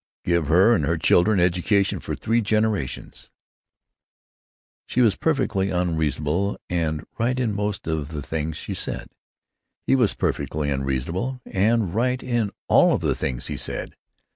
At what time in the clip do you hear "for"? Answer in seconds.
1.99-2.15